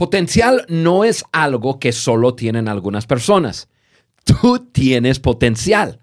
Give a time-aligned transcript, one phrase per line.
[0.00, 3.68] Potencial no es algo que solo tienen algunas personas.
[4.24, 6.00] Tú tienes potencial.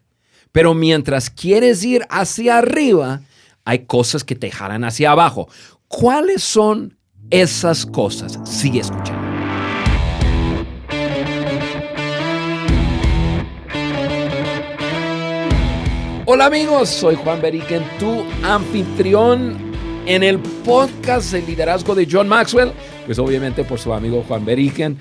[0.51, 3.21] Pero mientras quieres ir hacia arriba,
[3.65, 5.49] hay cosas que te jalan hacia abajo.
[5.87, 6.95] ¿Cuáles son
[7.31, 8.39] esas cosas?
[8.47, 9.28] Sigue escuchando.
[16.27, 19.57] Hola amigos, soy Juan Beriken, tu anfitrión
[20.05, 22.71] en el podcast de liderazgo de John Maxwell,
[23.08, 24.98] pues obviamente por su amigo Juan Beriken.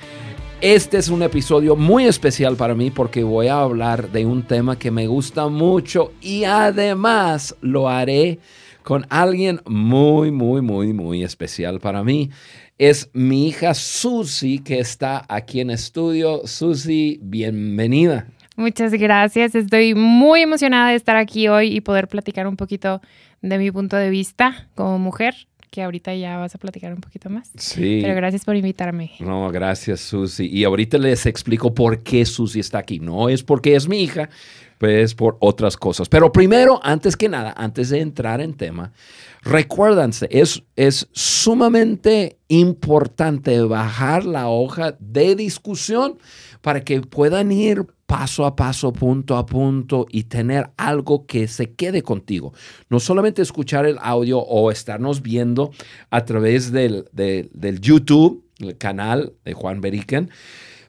[0.60, 4.78] Este es un episodio muy especial para mí porque voy a hablar de un tema
[4.78, 8.38] que me gusta mucho y además lo haré
[8.84, 12.30] con alguien muy, muy, muy, muy especial para mí.
[12.78, 16.42] Es mi hija Susi que está aquí en estudio.
[16.46, 18.28] Susi, bienvenida.
[18.56, 19.54] Muchas gracias.
[19.54, 23.02] Estoy muy emocionada de estar aquí hoy y poder platicar un poquito
[23.42, 25.34] de mi punto de vista como mujer,
[25.76, 27.50] que ahorita ya vas a platicar un poquito más.
[27.58, 27.98] Sí.
[28.00, 29.10] Pero gracias por invitarme.
[29.20, 30.46] No, gracias, Susi.
[30.46, 32.98] Y ahorita les explico por qué Susi está aquí.
[32.98, 34.30] No es porque es mi hija,
[34.78, 36.08] pues por otras cosas.
[36.08, 38.94] Pero primero, antes que nada, antes de entrar en tema,
[39.42, 46.16] recuérdense, es, es sumamente importante bajar la hoja de discusión
[46.62, 51.74] para que puedan ir paso a paso, punto a punto y tener algo que se
[51.74, 52.52] quede contigo.
[52.88, 55.72] No solamente escuchar el audio o estarnos viendo
[56.10, 60.30] a través del, del, YouTube, el canal de Juan Beriken,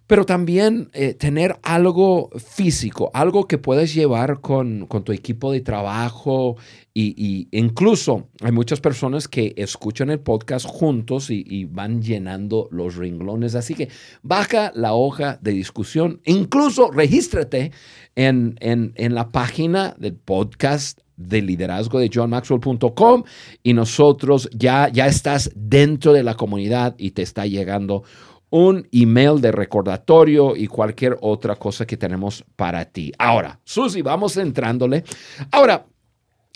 [0.08, 6.56] pero también eh, tener algo físico, algo que puedas llevar con, tu equipo de trabajo
[6.94, 13.54] y, incluso hay muchas personas que escuchan el podcast juntos y, van llenando los renglones.
[13.54, 13.90] Así que
[14.24, 17.72] baja la hoja de discusión, incluso regístrate
[18.16, 23.24] en, en la página del podcast de liderazgo de johnmaxwell.com
[23.64, 28.04] y nosotros ya, ya estás dentro de la comunidad y te está llegando
[28.50, 33.12] un email de recordatorio y cualquier otra cosa que tenemos para ti.
[33.18, 35.04] Ahora, Susi, vamos entrándole.
[35.52, 35.86] Ahora,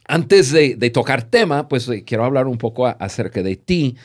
[0.08, 3.98] antes de, tocar tema, pues eh, quiero hablar un poco acerca de ti.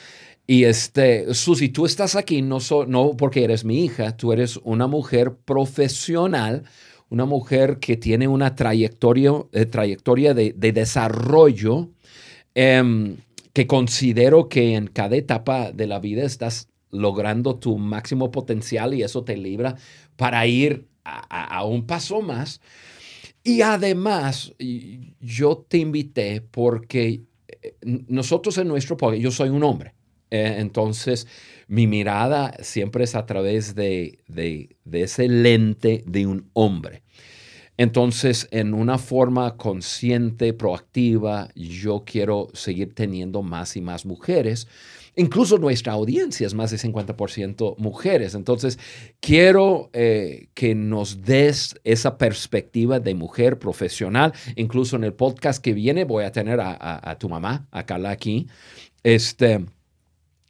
[0.46, 4.86] Y este, Susi, tú estás aquí no, no porque eres mi hija, tú eres una
[4.86, 6.62] mujer profesional,
[7.08, 11.88] una mujer que tiene una trayectoria, eh, trayectoria de, desarrollo
[12.54, 13.16] em,
[13.52, 16.68] que considero que en cada etapa de la vida estás
[17.00, 19.76] logrando tu máximo potencial y eso te libra
[20.16, 22.60] para ir a, un paso más.
[23.44, 24.52] Y además,
[25.20, 27.22] yo te invité porque
[27.62, 27.76] eh,
[28.08, 29.94] nosotros en nuestro podcast, yo soy un hombre,
[30.30, 31.28] eh, entonces
[31.68, 37.02] mi mirada siempre es a través de, de, de ese lente de un hombre.
[37.78, 44.66] Entonces, en una forma consciente, proactiva, yo quiero seguir teniendo más y más mujeres
[45.16, 48.34] Incluso nuestra audiencia es más de 50% mujeres.
[48.34, 48.78] Entonces,
[49.20, 54.34] quiero eh, que nos des esa perspectiva de mujer profesional.
[54.56, 58.10] Incluso en el podcast que viene voy a tener a, a tu mamá, a Carla
[58.10, 58.46] aquí.
[59.02, 59.64] Este,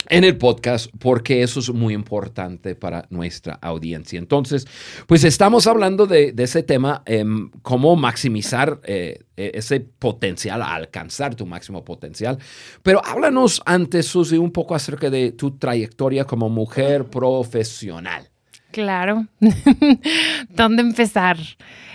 [0.08, 4.18] en el podcast porque eso es muy importante para nuestra audiencia.
[4.18, 4.66] Entonces,
[5.06, 11.46] pues estamos hablando de, ese tema, em, cómo maximizar eh, e, ese potencial, alcanzar tu
[11.46, 12.38] máximo potencial.
[12.82, 18.30] Pero háblanos antes, Susi, un poco acerca de tu trayectoria como mujer profesional.
[18.76, 19.26] Claro.
[20.50, 21.38] ¿Dónde empezar?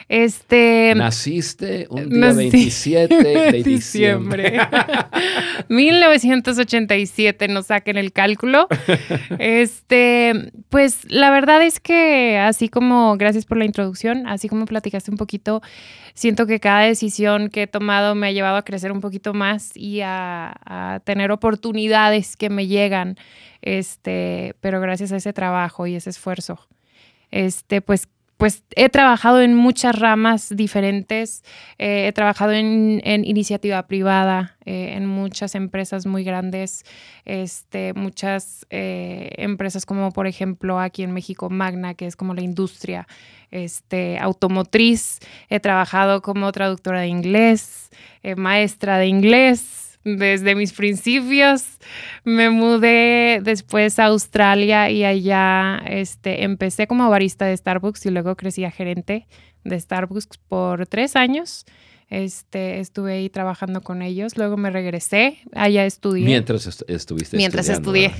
[0.09, 0.93] Este.
[0.95, 4.59] Naciste un día 27 de diciembre.
[5.69, 8.67] 1987, no saquen el cálculo.
[9.37, 15.11] Este, pues la verdad es que así como, gracias por la introducción, así como platicaste
[15.11, 15.61] un poquito,
[16.15, 19.69] siento que cada decisión que he tomado me ha llevado a crecer un poquito más
[19.75, 23.17] y a, a tener oportunidades que me llegan.
[23.61, 26.67] Este, pero gracias a ese trabajo y ese esfuerzo,
[27.29, 28.07] este, pues
[28.41, 31.43] pues he trabajado en muchas ramas diferentes,
[31.77, 36.83] eh, he trabajado en, iniciativa privada, eh, en muchas empresas muy grandes,
[37.23, 42.41] este, muchas eh, empresas como por ejemplo aquí en México Magna, que es como la
[42.41, 43.07] industria
[43.51, 45.19] este, automotriz,
[45.49, 47.91] he trabajado como traductora de inglés,
[48.37, 51.63] maestra de inglés, desde mis principios.
[52.23, 58.35] Me mudé después a Australia y allá este, empecé como barista de Starbucks y luego
[58.35, 59.27] crecí a gerente
[59.63, 61.65] de Starbucks por tres años.
[62.11, 66.25] Este, estuve ahí trabajando con ellos, luego me regresé, allá estudié.
[66.25, 68.11] Mientras estuviste Mientras estudié.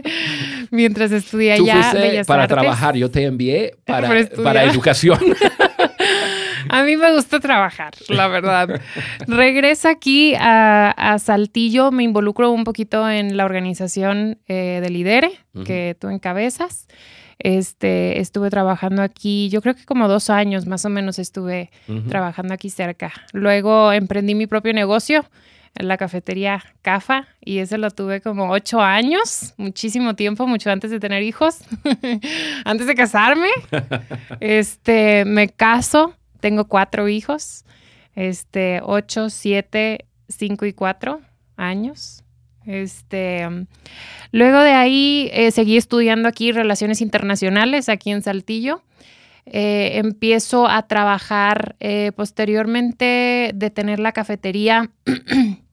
[0.70, 2.24] Mientras estudié allá.
[2.26, 5.18] para trabajar, yo te envié para, para educación.
[6.70, 8.80] A mí me gusta trabajar, la verdad.
[9.26, 15.32] Regreso aquí a, Saltillo, me involucro un poquito en la organización eh, de Lidere,
[15.64, 16.86] que tú encabezas.
[17.38, 21.70] Este, estuve trabajando aquí, yo creo que como dos años más o menos estuve
[22.08, 23.12] trabajando aquí cerca.
[23.32, 25.24] Luego emprendí mi propio negocio
[25.74, 30.90] en la cafetería Cafa y ese lo tuve como ocho años, muchísimo tiempo, mucho antes
[30.90, 31.60] de tener hijos,
[32.64, 33.48] antes de casarme.
[34.40, 37.64] Este, me caso, tengo cuatro hijos,
[38.14, 41.20] este, ocho, siete, cinco y cuatro
[41.56, 42.24] años.
[42.66, 43.48] Este,
[44.30, 48.82] luego de ahí eh, seguí estudiando aquí relaciones internacionales, aquí en Saltillo.
[49.46, 54.90] Eh, empiezo a trabajar eh, posteriormente de tener la cafetería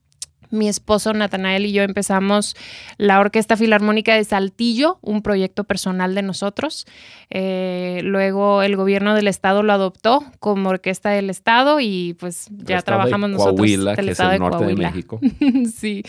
[0.51, 2.55] mi esposo Natanael y yo empezamos
[2.97, 6.85] la Orquesta Filarmónica de Saltillo, un proyecto personal de nosotros.
[7.29, 12.81] Eh, luego el gobierno del estado lo adoptó como orquesta del estado y pues ya
[12.81, 15.19] trabajamos nosotros Coahuila, que es el norte de México.
[15.75, 16.03] sí,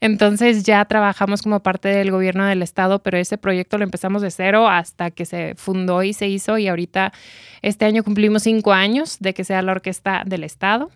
[0.00, 4.30] entonces ya trabajamos como parte del gobierno del estado, pero ese proyecto lo empezamos de
[4.30, 7.12] cero hasta que se fundó y se hizo y ahorita
[7.60, 10.90] este año cumplimos cinco años de que sea la orquesta del estado.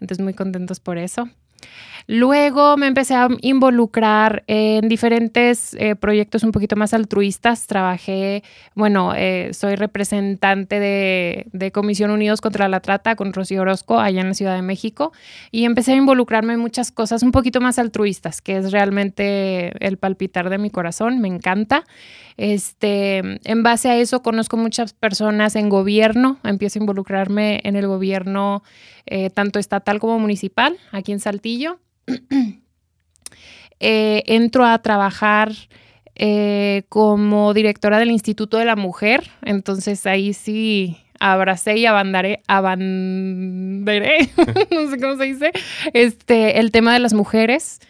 [0.00, 1.28] Entonces muy contentos por eso.
[2.12, 7.68] Luego me empecé a involucrar en diferentes eh, proyectos un poquito más altruistas.
[7.68, 8.42] Trabajé,
[8.74, 14.22] bueno, eh, soy representante de, de, Comisión Unidos contra la Trata con Rocío Orozco allá
[14.22, 15.12] en la Ciudad de México
[15.52, 19.96] y empecé a involucrarme en muchas cosas un poquito más altruistas, que es realmente el
[19.96, 21.84] palpitar de mi corazón, me encanta.
[22.36, 27.86] Este, en base a eso conozco muchas personas en gobierno, empiezo a involucrarme en el
[27.86, 28.64] gobierno
[29.06, 31.78] eh, tanto estatal como municipal aquí en Saltillo.
[33.82, 35.52] Eh, entro a trabajar
[36.14, 44.28] eh, como directora del Instituto de la Mujer, entonces ahí sí abracé y abandaré, abanderé,
[44.70, 45.52] no sé cómo se dice,
[45.94, 47.80] este, el tema de las mujeres.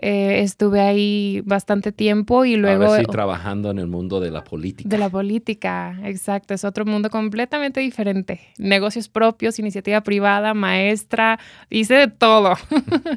[0.00, 2.96] Eh, estuve ahí bastante tiempo y luego...
[2.96, 4.88] sí, trabajando en el mundo de la política.
[4.88, 6.54] De la política, exacto.
[6.54, 8.40] Es otro mundo completamente diferente.
[8.58, 12.54] Negocios propios, iniciativa privada, maestra, hice de todo.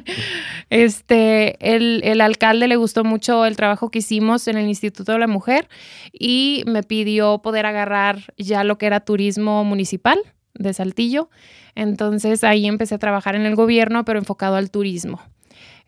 [0.70, 5.20] este, el, el alcalde le gustó mucho el trabajo que hicimos en el Instituto de
[5.20, 5.68] la Mujer
[6.12, 10.18] y me pidió poder agarrar ya lo que era turismo municipal
[10.54, 11.30] de Saltillo.
[11.76, 15.20] Entonces ahí empecé a trabajar en el gobierno, pero enfocado al turismo.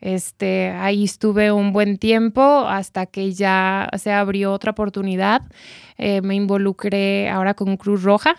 [0.01, 5.41] Este, ahí estuve un buen tiempo hasta que ya se abrió otra oportunidad.
[5.97, 8.35] Eh, me involucré ahora con Cruz Roja.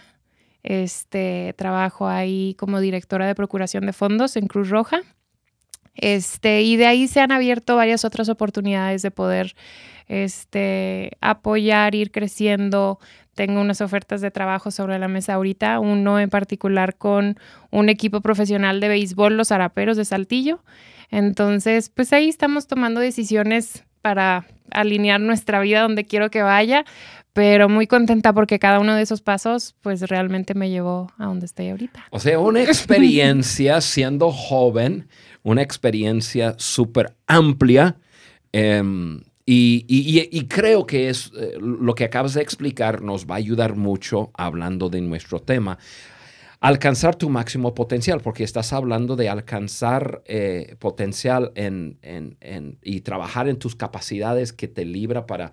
[0.62, 5.00] Este, trabajo ahí como directora de procuración de fondos en Cruz Roja.
[5.94, 9.54] Este, y de ahí se han abierto varias otras oportunidades de poder
[10.08, 12.98] este, apoyar, ir creciendo.
[13.34, 17.38] Tengo unas ofertas de trabajo sobre la mesa ahorita, uno en particular con
[17.70, 20.60] un equipo profesional de béisbol, los Araperos de Saltillo.
[21.10, 26.84] Entonces, pues ahí estamos tomando decisiones para alinear nuestra vida donde quiero que vaya,
[27.32, 31.46] pero muy contenta porque cada uno de esos pasos pues realmente me llevó a donde
[31.46, 32.06] estoy ahorita.
[32.10, 35.08] O sea, una experiencia siendo joven,
[35.42, 37.96] una experiencia súper amplia.
[38.52, 43.76] Em, y, creo que es eh, lo que acabas de explicar nos va a ayudar
[43.76, 45.78] mucho hablando de nuestro tema
[46.66, 51.98] alcanzar tu máximo potencial, porque estás hablando de alcanzar eh, potencial en,
[52.82, 55.52] y trabajar en tus capacidades que te libra para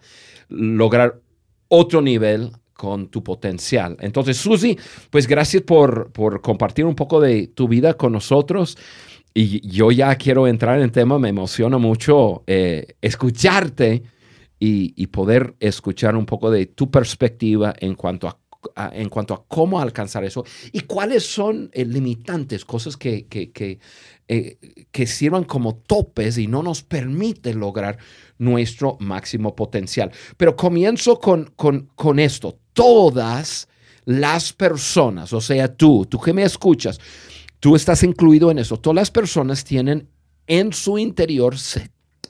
[0.49, 1.19] lograr
[1.67, 3.95] otro nivel con tu potencial.
[3.99, 4.77] Entonces, Susi,
[5.11, 8.75] pues gracias por, por compartir un poco de tu vida con nosotros.
[9.35, 14.01] Y yo ya quiero entrar en el tema, me emociona mucho eh, escucharte
[14.59, 18.37] y, y, poder escuchar un poco de tu perspectiva en cuanto a
[18.93, 23.79] en cuanto a cómo alcanzar eso y cuáles son eh, limitantes, cosas que, que,
[24.27, 24.57] eh,
[24.91, 27.97] que, sirvan como topes y no nos permiten lograr
[28.37, 30.11] nuestro máximo potencial.
[30.37, 32.57] Pero comienzo con, con, con esto.
[32.73, 33.67] Todas
[34.05, 36.99] las personas, o sea, tú, tú que me escuchas,
[37.59, 38.77] tú estás incluido en eso.
[38.77, 40.09] Todas las personas tienen
[40.47, 41.55] en su interior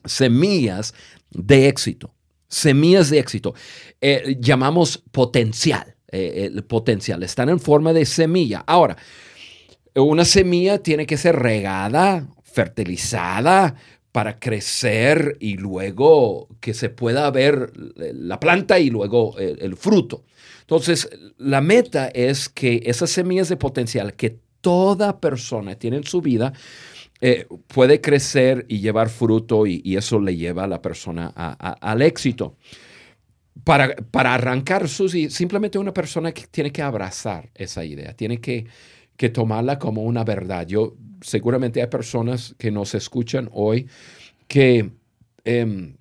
[0.06, 0.94] semillas
[1.32, 2.14] de éxito.
[2.48, 3.56] Semillas de éxito.
[4.00, 5.93] Eh, llamamos potencial.
[6.14, 7.24] Eh, el potencial.
[7.24, 8.64] Están en forma de semilla.
[8.68, 8.96] Ahora,
[9.96, 13.74] una semilla tiene que ser regada, fertilizada
[14.12, 20.24] para crecer y luego que se pueda ver la planta y luego el, fruto.
[20.62, 26.22] Entonces, la meta es que esas semillas de potencial que toda persona tiene en su
[26.22, 26.54] vida,
[27.22, 32.56] eh, puede crecer y llevar fruto y, eso le lleva a la persona al éxito
[33.64, 38.68] para, para arrancar, Susi, simplemente una persona que tiene que abrazar esa idea, tiene que,
[39.16, 40.66] que tomarla como una verdad.
[40.68, 43.88] Yo seguramente hay personas que nos escuchan hoy
[44.48, 44.92] que,
[45.46, 45.96] em,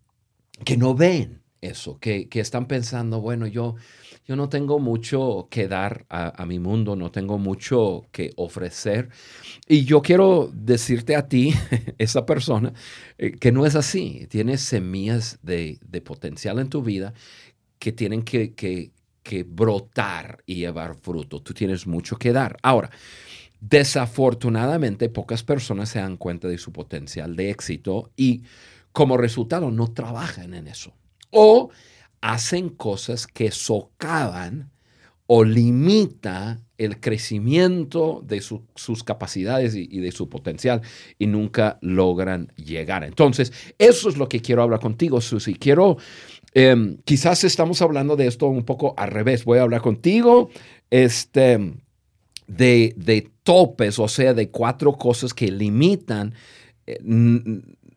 [0.65, 3.77] que no ven eso, que, que están pensando, bueno, yo
[4.27, 9.09] yo no tengo mucho que dar a, mi mundo, no tengo mucho que ofrecer.
[9.67, 11.53] Y yo quiero decirte a ti,
[11.99, 12.73] esa persona,
[13.19, 14.27] eh, que no es así.
[14.29, 17.15] Tienes semillas de, potencial en tu vida
[17.81, 18.93] que tienen que, que,
[19.25, 21.43] que brotar y llevar fruto.
[21.43, 22.59] Tú tienes mucho que dar.
[22.63, 22.91] Ahora,
[23.61, 28.43] desafortunadamente pocas personas se dan cuenta de su potencial de éxito y
[28.93, 30.93] como resultado no trabajan en eso.
[31.31, 31.71] O
[32.23, 34.71] hacen cosas que socavan
[35.27, 40.83] o limita el crecimiento de sus capacidades y, de su potencial
[41.19, 43.05] y nunca logran llegar.
[43.05, 45.55] Entonces, eso es lo que quiero hablar contigo, Susi.
[45.55, 45.97] Quiero,
[46.55, 49.45] em, quizás estamos hablando de esto un poco al revés.
[49.45, 50.51] Voy a hablar contigo
[50.91, 51.75] este,
[52.47, 56.35] de, de topes, o sea, de cuatro cosas que limitan
[56.87, 56.99] eh,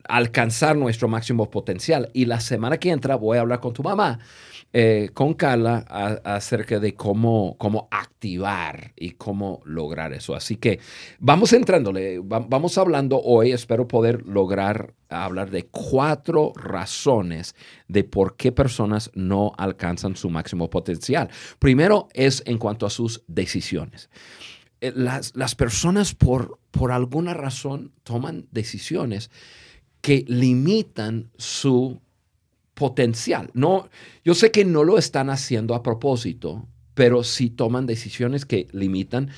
[0.07, 2.09] alcanzar nuestro máximo potencial.
[2.13, 4.19] Y la semana que entra voy a hablar con tu mamá,
[4.73, 5.77] eh, con Carla,
[6.23, 10.35] acerca de cómo, cómo activar y cómo lograr eso.
[10.35, 10.79] Así que
[11.19, 17.55] vamos entrándole, vamos hablando hoy, espero poder lograr hablar de cuatro razones
[17.87, 21.29] de por qué personas no alcanzan su máximo potencial.
[21.59, 24.09] Primero es en cuanto a sus decisiones.
[24.81, 29.29] Eh, las, las personas por, por alguna razón toman decisiones
[30.05, 31.99] que limitan su
[32.75, 33.49] potencial.
[33.55, 33.89] No,
[34.23, 39.31] yo sé que no lo están haciendo a propósito, pero sí toman decisiones que limitan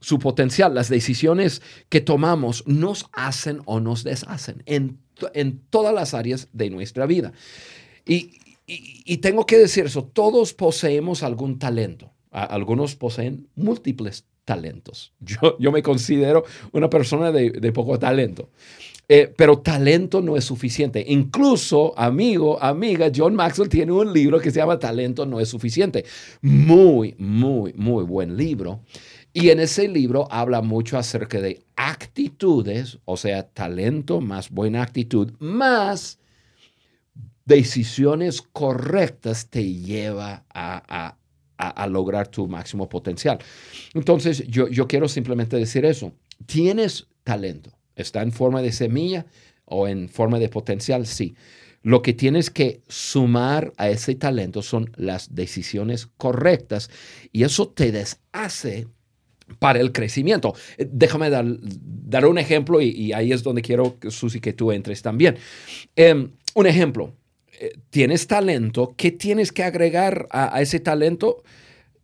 [0.00, 0.74] su potencial.
[0.74, 4.98] Las decisiones que tomamos nos hacen o nos deshacen en,
[5.34, 7.34] en todas las áreas de nuestra vida.
[8.06, 12.14] Y, y, tengo que decir eso, todos poseemos algún talento.
[12.30, 15.12] Algunos poseen múltiples talentos.
[15.20, 18.50] Yo, yo me considero una persona de, poco talento.
[19.06, 21.04] Eh, pero talento no es suficiente.
[21.06, 26.06] Incluso, amigo, amiga, John Maxwell tiene un libro que se llama Talento no es suficiente.
[26.40, 28.80] Muy, muy, muy buen libro.
[29.36, 35.32] Y en ese libro habla mucho acerca de actitudes, o sea, talento más buena actitud,
[35.40, 36.18] más
[37.44, 41.16] decisiones correctas te lleva a,
[41.88, 43.38] lograr tu máximo potencial.
[43.94, 46.12] Entonces, yo, yo quiero simplemente decir eso.
[46.46, 49.26] Tienes talento ¿Está en forma de semilla
[49.64, 51.06] o en forma de potencial?
[51.06, 51.34] Sí.
[51.82, 56.90] Lo que tienes que sumar a ese talento son las decisiones correctas
[57.30, 58.88] y eso te deshace
[59.58, 60.54] para el crecimiento.
[60.78, 65.36] Déjame dar, dar un ejemplo y, ahí es donde quiero, Susi, que tú entres también.
[65.94, 67.12] Em, un ejemplo,
[67.90, 71.42] tienes talento, ¿qué tienes que agregar a, a ese talento?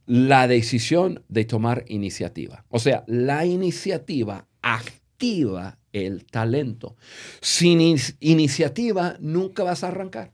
[0.06, 2.64] La decisión de tomar iniciativa.
[2.68, 6.96] O sea, la iniciativa activa el talento.
[7.40, 7.80] Sin
[8.20, 10.32] iniciativa nunca vas a arrancar.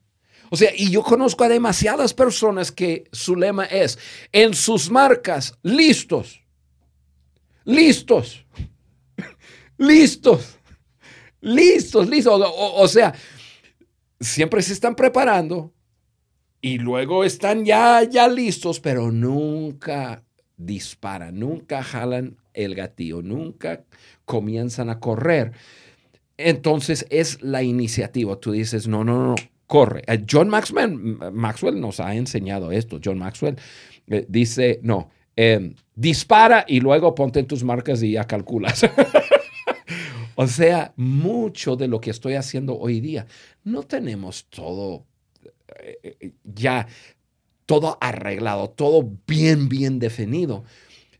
[0.50, 3.98] O sea, y yo conozco a demasiadas personas que su lema es,
[4.32, 6.40] en sus marcas, listos,
[7.64, 8.46] listos,
[9.78, 10.58] listos,
[11.40, 12.52] listos, listos.
[12.56, 13.14] O, sea,
[14.20, 15.72] siempre se están preparando
[16.60, 20.24] y luego están ya, ya listos, pero nunca
[20.56, 23.84] disparan, nunca jalan el gatillo, nunca
[24.24, 25.52] comienzan a correr.
[26.38, 28.36] Entonces es la iniciativa.
[28.36, 29.34] Tú dices, no, no, no,
[29.66, 30.02] corre.
[30.06, 30.92] Eh, John Maxwell,
[31.32, 32.98] Maxwell nos ha enseñado esto.
[33.02, 33.56] John Maxwell
[34.08, 38.82] eh, dice, no, em, dispara y luego ponte en tus marcas y ya calculas.
[40.36, 43.26] o sea, mucho de lo que estoy haciendo hoy día,
[43.64, 45.04] no tenemos todo
[45.80, 46.86] eh, ya,
[47.66, 50.62] todo arreglado, todo bien, bien definido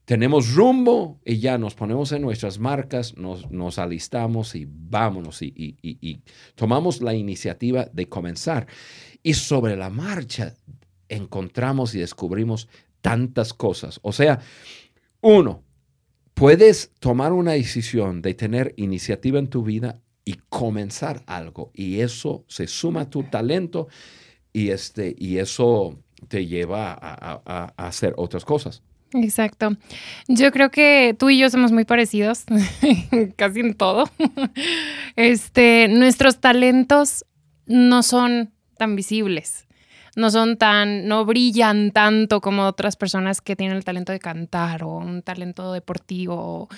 [0.06, 6.22] tenemos rumbo y ya nos ponemos en nuestras marcas, nos, alistamos y vámonos y,
[6.54, 8.68] tomamos la iniciativa de comenzar.
[9.24, 10.54] Y sobre la marcha
[11.08, 12.68] encontramos y descubrimos
[13.00, 13.98] tantas cosas.
[14.02, 14.38] O sea,
[15.22, 15.64] uno,
[16.36, 22.44] puedes tomar una decisión de tener iniciativa en tu vida y comenzar algo y eso
[22.46, 23.88] se suma a tu talento
[24.52, 28.82] y, este, y eso te lleva a hacer otras cosas.
[29.12, 29.76] Exacto.
[30.28, 32.44] Yo creo que tú y yo somos muy parecidos,
[33.36, 34.08] casi en todo.
[35.16, 37.24] Este, nuestros talentos
[37.64, 39.65] no son tan visibles,
[40.16, 44.82] no son tan, no brillan tanto como otras personas que tienen el talento de cantar
[44.82, 46.68] o un talento deportivo.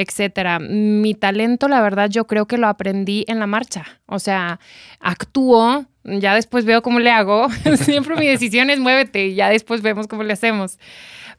[0.00, 0.58] Etcétera.
[0.58, 3.84] Mi talento, la verdad, yo creo que lo aprendí en la marcha.
[4.06, 4.58] O sea,
[4.98, 7.48] actúo, ya después veo cómo le hago.
[7.76, 10.78] Siempre mi decisión es muévete y ya después vemos cómo le hacemos.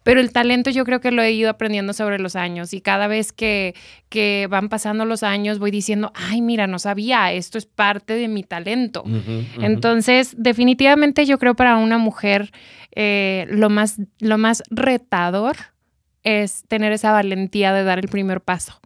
[0.03, 3.07] Pero el talento yo creo que lo he ido aprendiendo sobre los años y cada
[3.07, 3.75] vez que,
[4.09, 8.27] que van pasando los años voy diciendo, ay, mira, no sabía, esto es parte de
[8.27, 9.03] mi talento.
[9.59, 12.51] Entonces, definitivamente yo creo para una mujer
[12.95, 15.55] eh, lo, más, lo más retador
[16.23, 18.79] es tener esa valentía de dar el primer paso.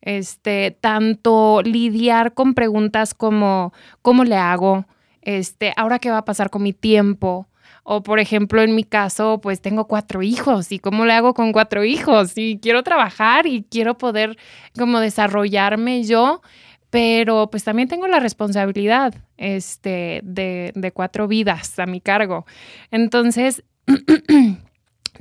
[0.00, 4.86] Este, tanto lidiar con preguntas como, ¿cómo le hago?
[5.22, 7.48] Este, ahora qué va a pasar con mi tiempo,
[7.90, 11.52] o por ejemplo, en mi caso, pues tengo cuatro hijos y cómo le hago con
[11.52, 14.36] cuatro hijos y quiero trabajar y quiero poder
[14.78, 16.42] como desarrollarme yo,
[16.90, 22.44] pero pues también tengo la responsabilidad este, de, de cuatro vidas a mi cargo.
[22.90, 23.64] Entonces,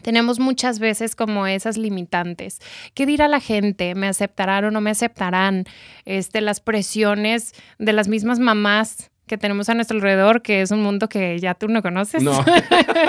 [0.02, 2.60] tenemos muchas veces como esas limitantes.
[2.94, 3.96] ¿Qué dirá la gente?
[3.96, 5.66] ¿Me aceptarán o no me aceptarán?
[6.06, 10.82] Este, las presiones de las mismas mamás que tenemos a nuestro alrededor, que es un
[10.82, 12.24] mundo que ya tú no conoces.
[12.24, 12.44] No.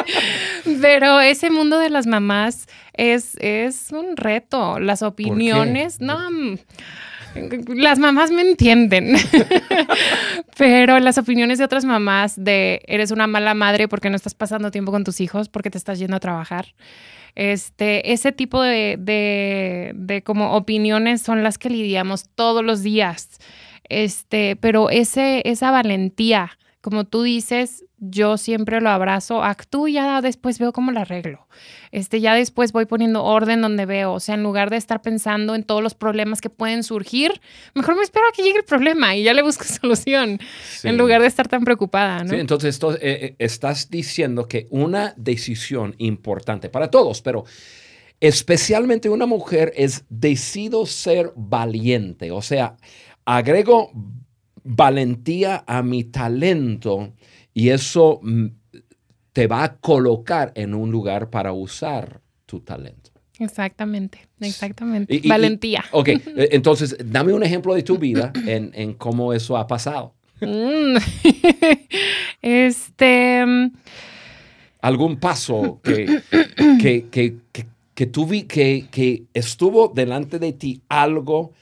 [0.82, 4.80] Pero ese mundo de las mamás es, es un reto.
[4.80, 6.18] Las opiniones, no.
[7.34, 9.16] Las mamás me entienden,
[10.56, 14.70] pero las opiniones de otras mamás de eres una mala madre porque no estás pasando
[14.70, 16.74] tiempo con tus hijos, porque te estás yendo a trabajar.
[17.34, 23.38] Este, ese tipo de, de, de como opiniones son las que lidiamos todos los días.
[23.88, 26.58] Este, pero ese, esa valentía,
[26.88, 31.46] como tú dices, yo siempre lo abrazo, actúo y ya después veo cómo lo arreglo.
[31.92, 35.54] Este, ya después voy poniendo orden donde veo, o sea, en lugar de estar pensando
[35.54, 37.42] en todos los problemas que pueden surgir,
[37.74, 40.38] mejor me espero a que llegue el problema y ya le busco solución,
[40.82, 42.30] en lugar de estar tan preocupada, ¿no?
[42.30, 47.44] Sí, entonces esto, eh, eh, estás diciendo que una decisión importante para todos, pero
[48.18, 52.76] especialmente una mujer es decido ser valiente, o sea,
[53.26, 53.92] agrego
[54.68, 57.14] valentía a mi talento
[57.54, 58.46] y eso mm,
[59.32, 63.10] te va a colocar en un lugar para usar tu talento.
[63.38, 65.22] Exactamente, exactamente.
[65.24, 65.84] valentía.
[65.92, 66.20] ok, e,
[66.52, 70.14] entonces dame un ejemplo de tu vida en, cómo eso ha pasado.
[70.40, 70.96] Mm.
[72.42, 73.46] este...
[73.46, 73.72] Mm,
[74.80, 76.20] ¿Algún paso que,
[76.80, 77.36] que, que,
[77.96, 81.52] que, que estuvo delante de ti algo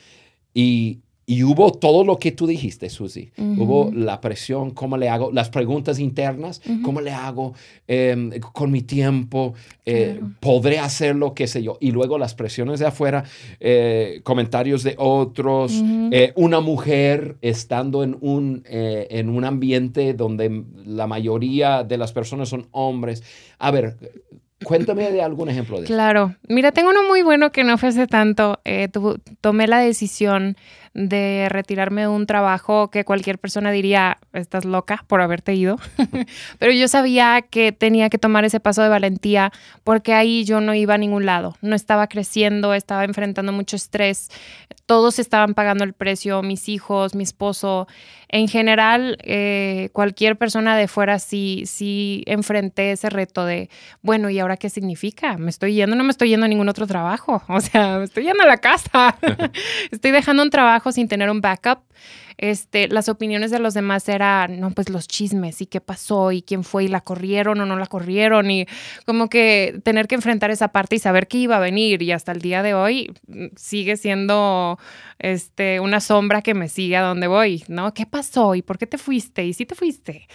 [0.52, 3.32] y y hubo todo lo que tú dijiste, Susi.
[3.36, 7.52] Hubo la presión, cómo le hago, las preguntas internas, cómo le hago
[7.88, 11.78] em, con mi tiempo, eh, podré hacerlo, qué sé yo.
[11.80, 13.24] Y luego las presiones de afuera,
[13.58, 21.08] eh, comentarios de otros, eh, una mujer estando en un, en un ambiente donde la
[21.08, 23.24] mayoría de las personas son hombres.
[23.58, 23.96] A ver,
[24.64, 25.92] Cuéntame de algún ejemplo de eso.
[25.92, 26.34] Claro.
[26.48, 28.58] Mira, tengo uno muy bueno que no fue hace tanto.
[29.42, 30.56] tomé la decisión
[30.96, 35.78] de retirarme de un trabajo que cualquier persona diría, estás loca por haberte ido.
[36.58, 39.52] Pero yo sabía que tenía que tomar ese paso de valentía
[39.84, 41.56] porque ahí yo no iba a ningún lado.
[41.60, 44.30] No estaba creciendo, estaba enfrentando mucho estrés.
[44.86, 47.86] Todos estaban pagando el precio, mis hijos, mi esposo.
[48.28, 53.68] En general, eh, cualquier persona de fuera sí, sí enfrenté ese reto de,
[54.02, 55.36] bueno, ¿y ahora qué significa?
[55.36, 55.94] ¿Me estoy yendo?
[55.94, 57.42] No me estoy yendo a ningún otro trabajo.
[57.56, 59.16] O sea, me estoy yendo a la casa.
[59.90, 61.80] estoy dejando un trabajo sin tener un backup.
[62.38, 66.42] Este, las opiniones de los demás eran, no, pues los chismes y qué pasó y
[66.42, 68.66] quién fue y la corrieron o no la corrieron y
[69.06, 72.32] como que tener que enfrentar esa parte y saber que iba a venir y hasta
[72.32, 74.78] el día de hoy mm, sigue siendo
[75.18, 77.94] este, una sombra que me sigue a donde voy, ¿no?
[77.94, 80.28] ¿Qué pasó y por qué te fuiste y si te fuiste?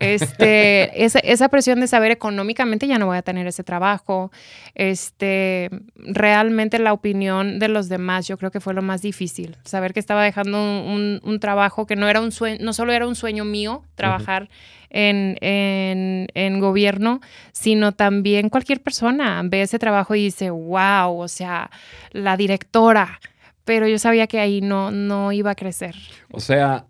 [0.00, 4.32] Este, esa, presión de saber económicamente ya no voy a tener ese trabajo.
[4.74, 9.56] Este, realmente la opinión de los demás yo creo que fue lo más difícil.
[9.64, 13.14] Saber que estaba dejando un, trabajo que no era un sueño, no solo era un
[13.14, 14.48] sueño mío trabajar
[14.90, 17.20] en, en, gobierno,
[17.52, 21.70] sino también cualquier persona ve ese trabajo y dice, wow, o sea,
[22.10, 23.20] la directora.
[23.64, 25.94] Pero yo sabía que ahí no, no iba a crecer.
[26.32, 26.86] O sea,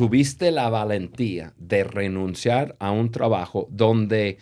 [0.00, 4.38] tuviste la valentía de renunciar a un trabajo donde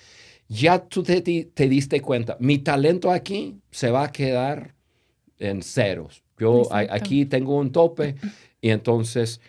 [0.47, 1.21] ya tú te,
[1.69, 4.77] diste cuenta, mi talento aquí se va a quedar
[5.37, 6.23] en ceros.
[6.39, 8.15] Yo aquí tengo un tope
[8.61, 9.41] y entonces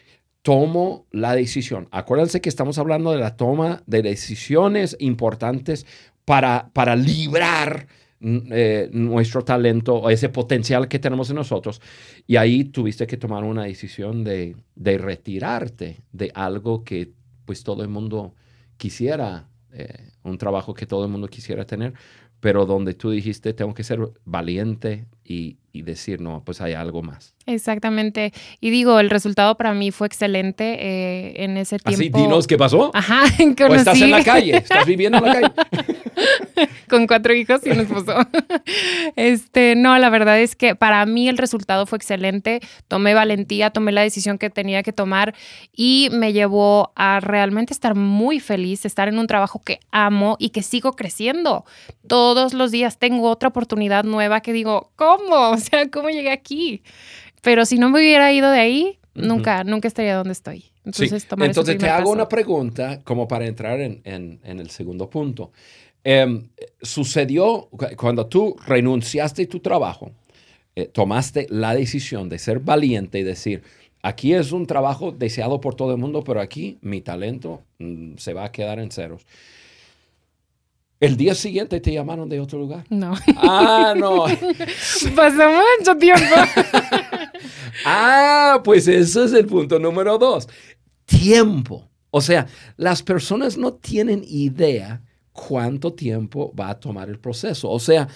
[0.42, 1.88] tomo la decisión.
[1.92, 5.86] Acuérdense que estamos hablando de la toma de decisiones importantes
[6.26, 7.86] para, para librar
[8.22, 11.82] eh, nuestro talento o ese potencial que tenemos en nosotros.
[12.28, 17.14] Y ahí tuviste que tomar una decisión de, de retirarte de algo que
[17.46, 18.36] pues todo el mundo
[18.78, 21.94] quisiera, eh, un trabajo que todo el mundo quisiera tener,
[22.40, 27.02] pero donde tú dijiste, tengo que ser valiente y, y decir, no, pues hay algo
[27.02, 27.36] más.
[27.46, 28.34] Exactamente.
[28.62, 32.02] Y digo, el resultado para mí fue excelente eh, en ese tiempo.
[32.02, 32.92] Así, dinos qué pasó.
[32.94, 33.24] Ajá,
[33.70, 35.54] O estás en la calle, estás viviendo en la calle.
[36.90, 38.14] Con cuatro hijos y un esposo.
[39.16, 42.60] Este, no, la verdad es que para mí el resultado fue excelente.
[42.88, 45.34] Tomé valentía, tomé la decisión que tenía que tomar
[45.74, 50.50] y me llevó a realmente estar muy feliz, estar en un trabajo que amo y
[50.50, 51.66] que sigo creciendo.
[52.08, 55.50] Todos los días tengo otra oportunidad nueva que digo, ¿cómo?
[55.50, 56.84] O sea, ¿cómo llegué aquí?
[57.42, 60.66] Pero si no me hubiera ido de ahí, nunca, nunca estaría donde estoy.
[60.86, 61.28] Entonces, Sí.
[61.40, 62.12] Entonces te hago paso.
[62.14, 65.52] una pregunta como para entrar en, en- en el segundo punto.
[66.04, 66.48] Em,
[66.82, 70.12] sucedió cu- cuando tú renunciaste a tu trabajo,
[70.76, 73.64] eh, tomaste la decisión de ser valiente y decir,
[74.02, 78.34] aquí es un trabajo deseado por todo el mundo, pero aquí mi talento mm, se
[78.34, 79.26] va a quedar en ceros.
[81.02, 82.84] El día siguiente te llamaron de otro lugar.
[82.90, 83.14] No.
[83.38, 84.26] Ah, no.
[85.16, 85.44] Pasó
[85.80, 86.24] mucho tiempo.
[87.86, 90.50] Ah, pues ese es el punto número dos.
[91.06, 91.88] Tiempo.
[92.12, 95.02] O sea, las personas no tienen idea
[95.48, 97.70] cuánto tiempo va a tomar el proceso.
[97.70, 98.08] O sea,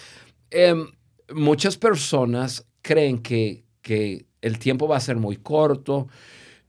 [0.50, 0.88] em,
[1.34, 6.08] muchas personas creen que, que el tiempo va a ser muy corto.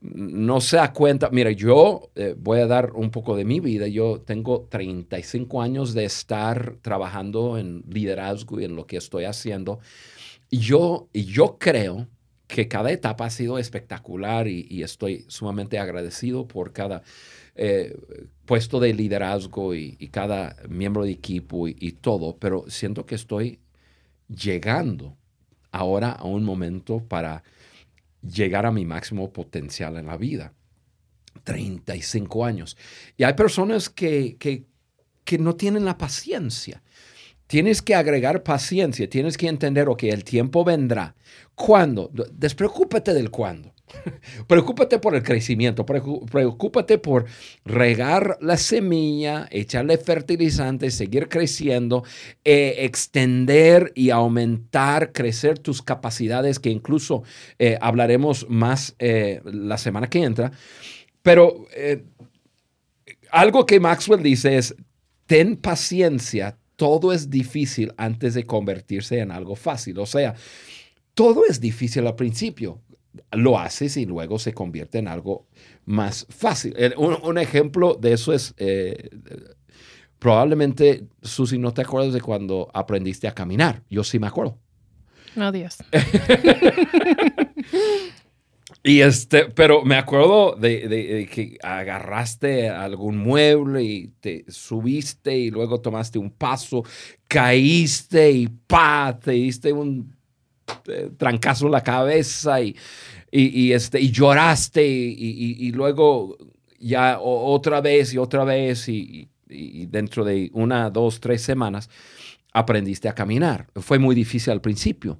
[0.01, 1.29] No se da cuenta.
[1.31, 3.87] Mira, yo eh, voy a dar un poco de mi vida.
[3.87, 9.79] Yo tengo 35 años de estar trabajando en liderazgo y en lo que estoy haciendo.
[10.51, 12.07] Yo, yo creo
[12.47, 17.01] que cada etapa ha sido espectacular y, y estoy sumamente agradecido por cada
[17.55, 17.97] eh,
[18.45, 23.59] puesto de liderazgo y, cada miembro de equipo y, y todo, pero siento que estoy
[24.27, 25.17] llegando
[25.71, 27.43] ahora a un momento para
[28.21, 30.53] llegar a mi máximo potencial en la vida.
[31.43, 32.77] 35 años.
[33.17, 34.65] Y hay personas que, que,
[35.23, 36.81] que no tienen la paciencia.
[37.47, 41.15] Tienes que agregar paciencia, tienes que entender, ok, el tiempo vendrá.
[41.53, 42.09] ¿Cuándo?
[42.33, 43.74] Despreocúpate del cuándo.
[44.47, 47.25] Preocúpate por el crecimiento, preocúpate por
[47.63, 52.03] regar la semilla, echarle fertilizante, seguir creciendo,
[52.43, 57.23] eh, extender y aumentar, crecer tus capacidades, que incluso
[57.59, 60.51] eh, hablaremos más eh, la semana que entra.
[61.21, 61.65] Pero
[63.31, 64.75] algo que Maxwell dice es,
[65.25, 69.97] ten paciencia, todo es difícil antes de convertirse en algo fácil.
[69.99, 70.35] O sea,
[71.15, 72.81] todo es difícil al principio.
[73.31, 75.45] Lo haces y luego se convierte en algo
[75.85, 76.73] más fácil.
[76.77, 79.09] Eh, Un, un ejemplo de eso es, eh,
[80.19, 83.83] probablemente, Susi, no te acuerdas de cuando aprendiste a caminar.
[83.89, 84.57] Yo sí me acuerdo.
[85.35, 85.77] No, Dios.
[88.83, 95.35] Y este, pero me acuerdo de, de- de que agarraste algún mueble y te subiste
[95.35, 96.83] y luego tomaste un paso,
[97.27, 100.14] caíste y pa, te diste un
[100.87, 102.75] eh, trancazo en la cabeza y,
[103.31, 106.37] y, y, este, y lloraste y, luego
[106.79, 111.89] ya otra vez y otra vez y dentro de una, dos, tres semanas
[112.53, 113.67] aprendiste a caminar.
[113.75, 115.19] Fue muy difícil al principio.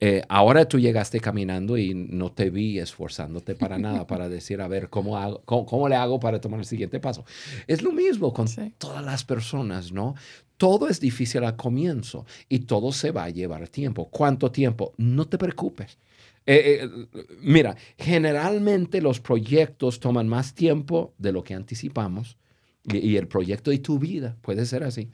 [0.00, 4.68] Eh, ahora tú llegaste caminando y no te vi esforzándote para nada para decir, a
[4.68, 7.24] ver, ¿cómo, hago, cómo, cómo le hago para tomar el siguiente paso?
[7.66, 8.72] Es lo mismo con Sí.
[8.78, 10.14] todas las personas, ¿no?
[10.58, 14.08] Todo es difícil al comienzo y todo se va a llevar tiempo.
[14.10, 14.92] ¿Cuánto tiempo?
[14.98, 15.96] No te preocupes.
[16.44, 22.38] Eh, eh, mira, generalmente los proyectos toman más tiempo de lo que anticipamos
[22.84, 25.10] y, el proyecto de tu vida puede ser así.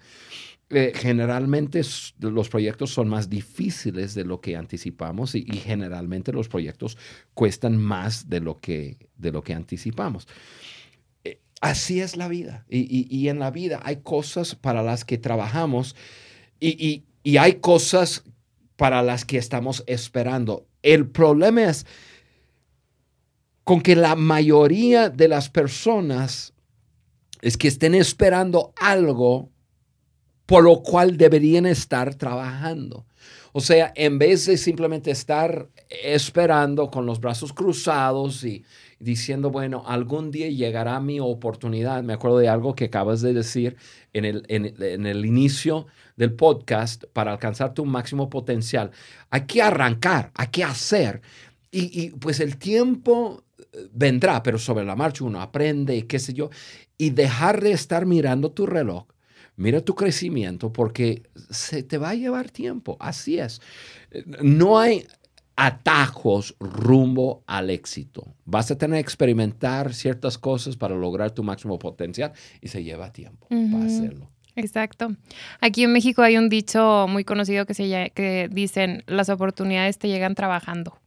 [0.71, 1.83] Eh, generalmente
[2.21, 6.97] los proyectos son más difíciles de lo que anticipamos y, y generalmente los proyectos
[7.35, 10.27] cuestan más de lo que, de lo que anticipamos.
[11.65, 12.67] Así es la vida.
[12.69, 15.97] Y, y- y en la vida hay cosas para las que trabajamos
[16.61, 18.23] y, y- y hay cosas
[18.77, 20.67] para las que estamos esperando.
[20.83, 21.87] El problema es
[23.65, 26.53] con que la mayoría de las personas
[27.41, 29.51] es que estén esperando algo
[30.45, 33.07] por lo cual deberían estar trabajando.
[33.55, 38.65] O sea, en vez de simplemente estar esperando con los brazos cruzados y
[38.99, 42.03] diciendo, bueno, algún día llegará mi oportunidad.
[42.03, 43.77] Me acuerdo de algo que acabas de decir
[44.13, 48.91] en el, en, en el inicio del podcast para alcanzar tu máximo potencial.
[49.31, 51.23] Hay que arrancar, hay que hacer.
[51.71, 56.33] Y, y, pues el tiempo eh, vendrá, pero sobre la marcha uno aprende qué sé
[56.33, 56.51] yo.
[56.97, 59.07] Y dejar de estar mirando tu reloj
[59.57, 62.97] Mira tu crecimiento porque se te va a llevar tiempo.
[62.99, 63.61] Así es.
[64.43, 65.07] No hay
[65.57, 68.35] atajos rumbo al éxito.
[68.45, 73.13] Vas a tener que experimentar ciertas cosas para lograr tu máximo potencial y se lleva
[73.13, 74.29] tiempo para hacerlo.
[74.57, 75.17] Exacto.
[75.61, 80.09] Aquí en México hay un dicho muy conocido que, se, que dicen, las oportunidades te
[80.09, 80.99] llegan trabajando.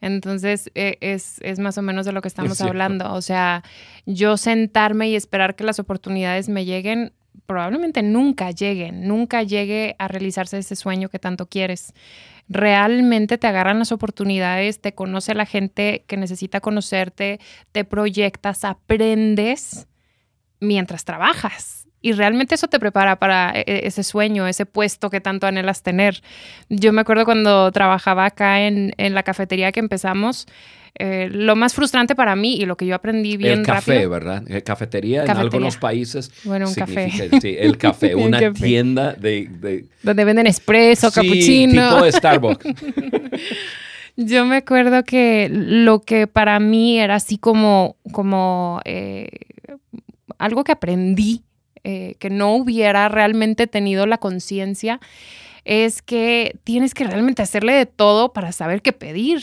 [0.00, 3.12] Entonces, e, es, es, más o menos de lo que estamos hablando.
[3.14, 3.62] O sea,
[4.04, 7.12] yo sentarme y esperar que las oportunidades me lleguen,
[7.46, 11.94] probablemente nunca lleguen, nunca llegue a realizarse ese sueño que tanto quieres.
[12.48, 17.40] Realmente te agarran las oportunidades, te conoce la gente que necesita conocerte,
[17.72, 19.86] te proyectas, aprendes
[20.60, 25.22] mientras trabajas y realmente eso te prepara para e, e, ese sueño, ese puesto que
[25.22, 26.20] tanto anhelas tener.
[26.68, 30.46] Yo me acuerdo cuando trabajaba acá en, la cafetería que empezamos,
[30.96, 34.44] eh, lo más frustrante para mí y lo que yo aprendí bien el café, ¿verdad?
[34.46, 36.30] Eh, cafetería, en algunos países.
[36.44, 37.10] Bueno, un café.
[37.40, 41.90] Sí, el café, una tienda de, Donde venden espresso, sí, cappuccino.
[41.90, 42.66] tipo de Starbucks.
[44.16, 49.28] yo me acuerdo que lo que para mí era así como, como eh,
[50.38, 51.42] algo que aprendí
[51.86, 55.00] eh, que no hubiera realmente tenido la conciencia,
[55.66, 59.42] es que tienes que realmente hacerle de todo para saber qué pedir.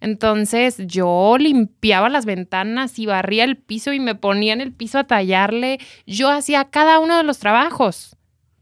[0.00, 4.98] Entonces yo limpiaba las ventanas y barría el piso y me ponía en el piso
[4.98, 5.78] a tallarle.
[6.06, 8.16] Yo hacía cada uno de los trabajos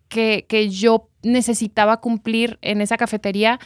[0.08, 3.58] que, que yo necesitaba cumplir en esa cafetería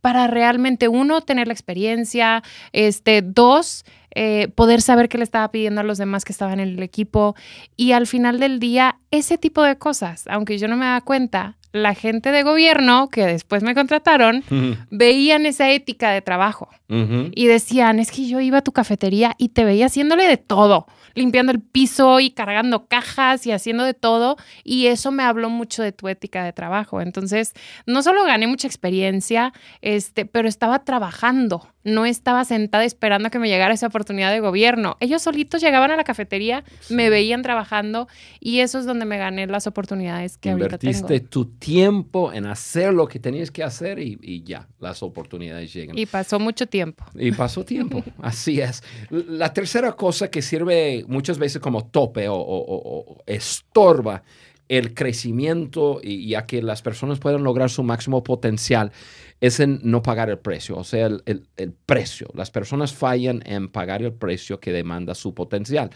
[0.00, 5.82] para realmente, uno, tener la experiencia, este, dos, eh, poder saber qué le estaba pidiendo
[5.82, 7.36] a los demás que estaban en el equipo.
[7.76, 11.58] Y al final del día, ese tipo de cosas, aunque yo no me daba cuenta,
[11.72, 14.44] la gente de gobierno que después me contrataron
[14.90, 19.50] veían esa ética de trabajo y decían, es que yo iba a tu cafetería y
[19.50, 24.36] te veía haciéndole de todo limpiando el piso y cargando cajas y haciendo de todo.
[24.64, 27.00] Y eso me habló mucho de tu ética de trabajo.
[27.00, 27.54] Entonces,
[27.86, 31.66] no solo gané mucha experiencia, este, pero estaba trabajando.
[31.84, 34.96] No estaba sentada esperando a que me llegara esa oportunidad de gobierno.
[35.00, 39.46] Ellos solitos llegaban a la cafetería, me veían trabajando y eso es donde me gané
[39.46, 40.96] las oportunidades que ahorita tengo.
[40.96, 45.72] Invertiste tu tiempo en hacer lo que tenías que hacer y, y ya, las oportunidades
[45.72, 45.98] llegan.
[45.98, 47.04] Y pasó mucho tiempo.
[47.14, 48.82] Y pasó tiempo, así es.
[49.10, 54.22] La tercera cosa que sirve muchas veces como tope o, estorba
[54.68, 58.92] el crecimiento y, a que las personas puedan lograr su máximo potencial
[59.40, 62.28] es en no pagar el precio, o sea, el, precio.
[62.34, 65.90] Las personas fallan en pagar el precio que demanda su potencial.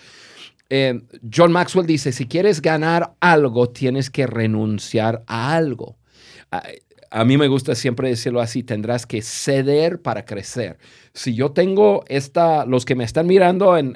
[0.71, 1.03] Eh,
[1.33, 5.99] John Maxwell dice, si quieres ganar algo, tienes que renunciar a algo.
[7.15, 10.79] A mí me gusta siempre decirlo así, tendrás que ceder para crecer.
[11.13, 13.95] Si yo tengo esta, los que me están mirando en,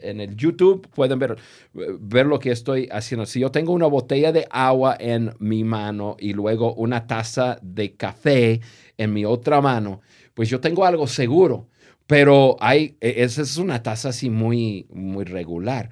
[0.00, 1.36] el YouTube pueden ver,
[1.74, 3.26] ver lo que estoy haciendo.
[3.26, 7.96] Si yo tengo una botella de agua en mi mano y luego una taza de
[7.96, 8.62] café
[8.96, 10.00] en mi otra mano,
[10.32, 11.68] pues yo tengo algo seguro.
[12.06, 15.90] Pero hay, e, esa es una taza así muy, muy regular.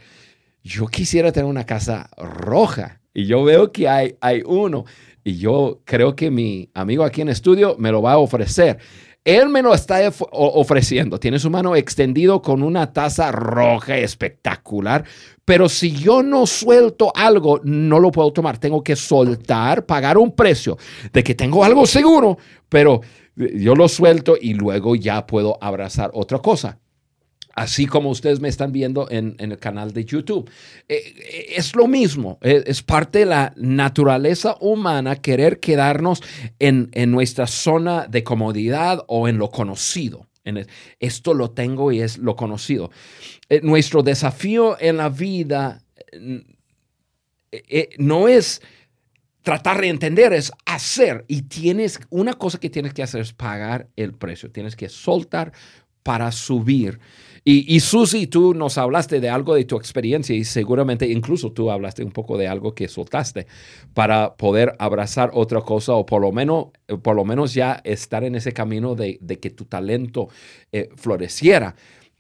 [0.65, 4.87] Yo quisiera tener una casa roja y yo veo que hay, hay uno
[5.27, 8.79] y yo creo que mi amigo aquí en estudio me lo va a ofrecer.
[9.25, 11.19] Él me lo está ofreciendo.
[11.19, 15.05] Tiene su mano extendido con una taza roja espectacular.
[15.45, 18.59] Pero si yo no suelto algo, no lo puedo tomar.
[18.59, 20.79] Tengo que soltar, pagar un precio
[21.13, 23.01] de que tengo algo seguro, pero
[23.35, 26.79] yo lo suelto y luego ya puedo abrazar otra cosa
[27.57, 30.49] así como ustedes me están viendo en, el canal de YouTube.
[30.89, 36.23] Eh, eh, es lo mismo, eh, es, parte de la naturaleza humana querer quedarnos
[36.59, 40.29] en, nuestra zona de comodidad o en lo conocido.
[41.01, 42.93] Esto lo tengo y es lo conocido.
[43.63, 45.83] nuestro desafío en la vida
[47.99, 48.63] no es
[49.43, 51.25] tratar de entender, es hacer.
[51.27, 54.53] Y tienes, una cosa que tienes que hacer es pagar el precio.
[54.53, 55.53] Tienes que soltar
[56.07, 57.01] para subir.
[57.43, 61.69] Y, y Susi, tú nos hablaste de algo de tu experiencia y seguramente incluso tú
[61.69, 63.49] hablaste un poco de algo que soltaste
[63.93, 66.67] para poder abrazar otra cosa o por lo menos,
[67.03, 70.29] por lo menos ya estar en ese camino de, que tu talento
[70.71, 71.75] eh, floreciera.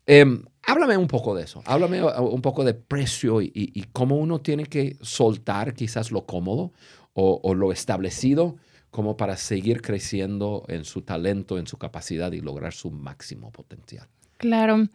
[0.05, 4.41] Em, háblame un poco de eso, háblame uh, un poco de precio y, cómo uno
[4.41, 6.73] tiene que soltar quizás lo cómodo
[7.15, 8.57] o lo establecido
[8.97, 14.09] como para seguir creciendo en su talento, en su capacidad y lograr su máximo potencial.
[14.39, 14.87] Claro,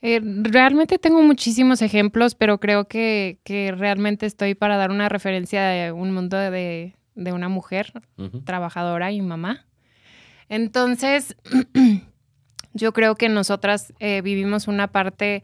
[0.00, 3.40] eh, realmente tengo muchísimos ejemplos, pero creo que,
[3.76, 7.92] realmente estoy para dar una referencia de un mundo de, una mujer
[8.44, 9.66] trabajadora y mamá.
[10.48, 11.34] Entonces,
[12.74, 15.42] yo creo que nosotras eh, vivimos una parte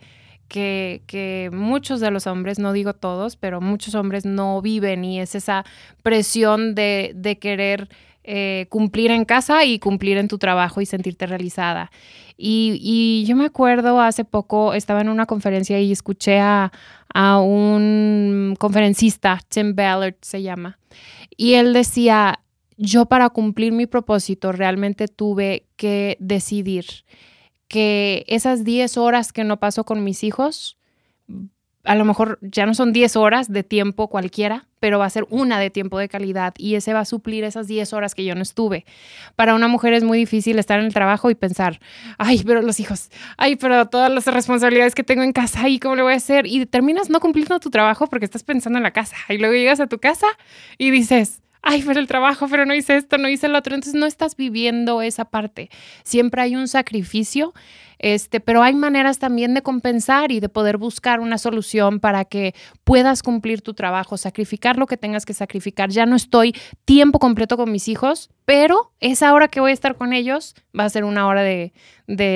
[0.48, 5.34] que, muchos de los hombres, no digo todos, pero muchos hombres no viven y es
[5.34, 5.64] esa
[6.02, 7.88] presión de, de querer
[8.26, 11.90] eh, cumplir en casa y cumplir en tu trabajo y sentirte realizada.
[12.38, 16.72] Y, yo me acuerdo hace poco, estaba en una conferencia y escuché a,
[17.12, 20.78] a un conferencista, Tim Ballard se llama,
[21.36, 22.40] y él decía,
[22.78, 26.86] yo para cumplir mi propósito realmente tuve que decidir
[27.74, 30.78] que esas 10 horas que no paso con mis hijos,
[31.82, 35.26] a lo mejor ya no son 10 horas de tiempo cualquiera, pero va a ser
[35.28, 38.36] una de tiempo de calidad y ese va a suplir esas 10 horas que yo
[38.36, 38.84] no estuve.
[39.34, 41.80] Para una mujer es muy difícil estar en el trabajo y pensar,
[42.16, 45.96] ay, pero los hijos, ay, pero todas las responsabilidades que tengo en casa y cómo
[45.96, 46.46] le voy a hacer.
[46.46, 49.80] Y terminas no cumpliendo tu trabajo porque estás pensando en la casa y luego llegas
[49.80, 50.28] a tu casa
[50.78, 53.74] y dices, ay, pero el trabajo, pero no hice esto, no hice el otro.
[53.74, 55.70] Entonces no estás viviendo esa parte.
[56.04, 57.54] Siempre hay un sacrificio
[57.98, 62.54] este, pero hay maneras también de compensar y de poder buscar una solución para que
[62.84, 65.90] puedas cumplir tu trabajo, sacrificar lo que tengas que sacrificar.
[65.90, 66.54] Ya no estoy
[66.84, 70.84] tiempo completo con mis hijos, pero esa hora que voy a estar con ellos va
[70.84, 71.72] a ser una hora de,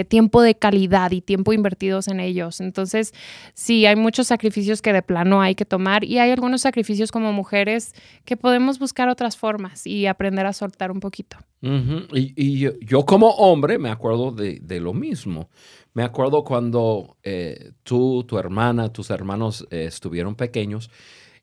[0.09, 2.61] tiempo de calidad y tiempo invertidos en ellos.
[2.61, 3.13] Entonces,
[3.55, 7.33] sí, hay muchos sacrificios que de plano hay que tomar y hay algunos sacrificios como
[7.33, 7.95] mujeres
[8.25, 11.37] que podemos buscar otras formas y aprender a soltar un poquito.
[11.61, 15.51] Y, yo, como hombre me acuerdo de, lo mismo.
[15.95, 20.91] Me acuerdo cuando eh, tú, tu hermana, tus hermanos eh, estuvieron pequeños.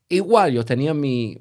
[0.08, 1.36] Igual yo tenía mi,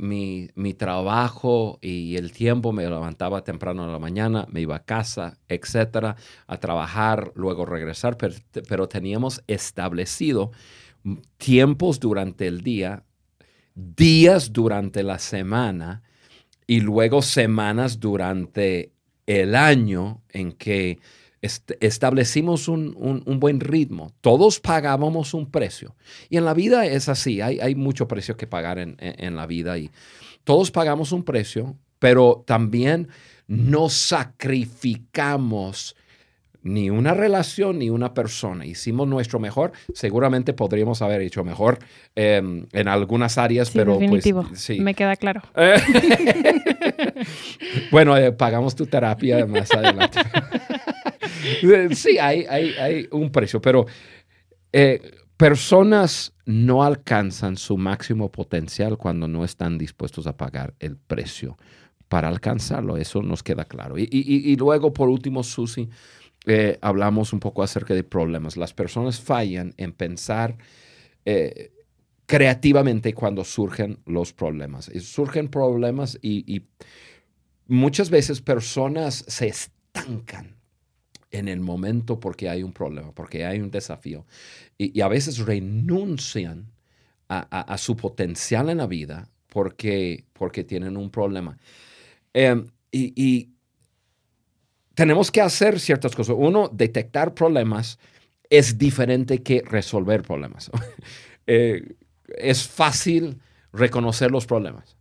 [0.77, 6.15] trabajo y el tiempo, me levantaba temprano en la mañana, me iba a casa, etcétera,
[6.47, 8.33] a trabajar, luego regresar, pero,
[8.67, 10.51] pero teníamos establecido
[11.37, 13.03] tiempos durante el día,
[13.75, 16.01] días durante la semana
[16.67, 18.91] y luego semanas durante
[19.25, 20.99] el año en que
[21.41, 24.11] establecimos un, buen ritmo.
[24.21, 25.95] Todos pagábamos un precio.
[26.29, 29.45] Y en la vida es así, hay, hay mucho precio que pagar en, en, la
[29.45, 29.91] vida y
[30.43, 33.09] todos pagamos un precio, pero también
[33.47, 35.95] no sacrificamos
[36.65, 38.65] ni una relación ni una persona.
[38.65, 39.71] Hicimos nuestro mejor.
[39.93, 41.77] Seguramente podríamos haber hecho mejor
[42.15, 44.49] em, en algunas áreas, pero pues, definitivo.
[44.55, 44.79] sí.
[44.79, 45.43] Me queda claro.
[47.91, 50.19] bueno, eh, pagamos tu terapia más adelante.
[51.95, 53.85] sí, hay, hay, un precio, pero
[54.73, 54.99] eh,
[55.37, 61.59] personas no alcanzan su máximo potencial cuando no están dispuestos a pagar el precio
[62.07, 62.97] para alcanzarlo.
[62.97, 63.99] Eso nos queda claro.
[63.99, 65.89] Y, y luego, por último, Susi,
[66.45, 68.57] eh, hablamos un poco acerca de problemas.
[68.57, 70.57] Las personas fallan en pensar
[71.25, 71.71] eh,
[72.25, 74.91] creativamente cuando surgen los problemas.
[75.01, 76.63] surgen problemas y,
[77.67, 80.55] muchas veces personas se estancan
[81.31, 84.25] en el momento porque hay un problema, porque hay un desafío.
[84.77, 86.71] Y, a veces renuncian
[87.27, 91.57] a, su potencial en la vida porque, porque tienen un problema.
[92.33, 93.54] Em, y
[94.95, 96.35] tenemos que hacer ciertas cosas.
[96.37, 97.99] Uno, detectar problemas
[98.49, 100.71] es diferente que resolver problemas.
[101.47, 101.93] Eh,
[102.27, 103.39] es fácil
[103.71, 104.97] reconocer los problemas.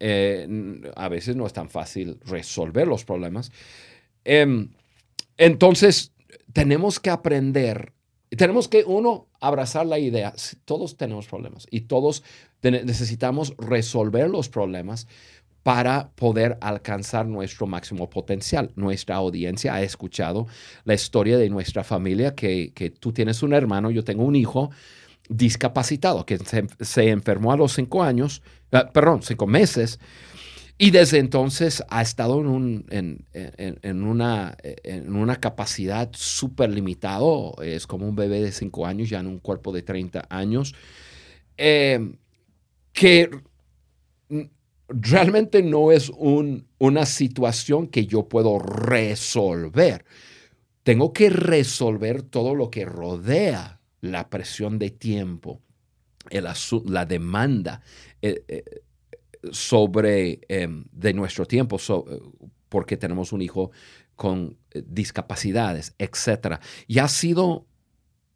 [0.00, 0.48] Eh,
[0.96, 3.52] a veces no es tan fácil resolver los problemas.
[4.24, 4.70] Em,
[5.36, 6.12] entonces,
[6.54, 7.92] tenemos que aprender,
[8.30, 10.32] tenemos que, uno, abrazar la idea,
[10.64, 12.22] todos tenemos problemas y todos
[12.62, 15.06] necesitamos resolver los problemas
[15.66, 18.70] para poder alcanzar nuestro máximo potencial.
[18.76, 20.46] Nuestra audiencia ha escuchado
[20.84, 24.70] la historia de nuestra familia, que, tú tienes un hermano, yo tengo un hijo
[25.28, 29.98] discapacitado, que se, enfermó a los cinco años, ah, perdón, cinco meses,
[30.78, 32.86] y desde entonces ha estado en, un,
[33.32, 39.18] en, una, en una, capacidad súper limitado, es como un bebé de cinco años, ya
[39.18, 40.76] en un cuerpo de 30 años,
[41.56, 42.12] eh,
[42.92, 43.30] que
[44.88, 50.04] realmente no es una situación que yo puedo resolver.
[50.82, 55.60] Tengo que resolver todo lo que rodea la presión de tiempo,
[56.30, 57.82] la demanda
[58.22, 58.64] eh, eh,
[59.50, 61.78] sobre em, de nuestro tiempo,
[62.68, 63.70] porque tenemos un hijo
[64.14, 66.60] con eh, discapacidades, etc.
[66.86, 67.66] Y ha sido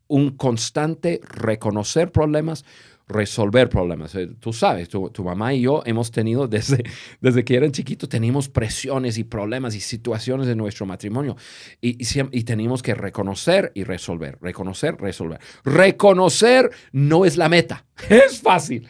[0.06, 2.64] un constante reconocer problemas,
[3.10, 4.14] resolver problemas.
[4.14, 6.82] Eh, tú sabes, tu, mamá y yo hemos tenido desde,
[7.20, 11.36] desde que eran chiquitos, teníamos presiones y problemas y situaciones en nuestro matrimonio
[11.80, 15.40] y, y, tenemos que reconocer y resolver, reconocer, resolver.
[15.64, 18.86] Reconocer no es la meta, es fácil.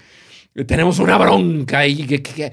[0.67, 2.53] Tenemos una bronca y que,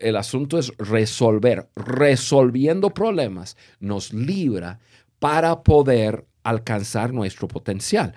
[0.00, 1.68] el asunto es resolver.
[1.76, 4.80] Resolviendo problemas nos libra
[5.18, 8.14] para poder alcanzar nuestro potencial.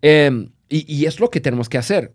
[0.00, 0.48] Eh,
[0.82, 2.14] y, es lo que tenemos que hacer.